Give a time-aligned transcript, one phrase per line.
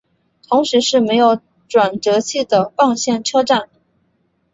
[0.49, 3.69] 同时是没有转辙器的棒线车站。